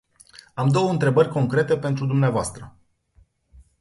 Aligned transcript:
Am 0.53 0.67
două 0.69 0.89
întrebări 0.89 1.29
concrete 1.29 1.77
pentru 1.77 2.05
dumneavoastră. 2.05 2.75